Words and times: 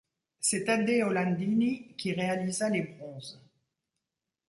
C'est 0.39 0.63
Taddeo 0.65 1.09
Landini 1.09 1.93
qui 1.95 2.11
réalisa 2.11 2.69
les 2.69 2.81
bronzes. 2.81 3.39